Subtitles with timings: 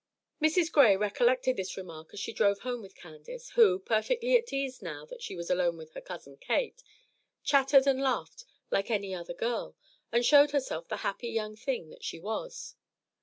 [0.41, 0.71] Mrs.
[0.71, 5.05] Gray recollected this remark as she drove home with Candace, who, perfectly at ease now
[5.05, 6.81] that she was alone with her cousin Kate,
[7.43, 9.75] chattered and laughed like any other girl,
[10.11, 12.75] and showed herself the happy young thing that she was.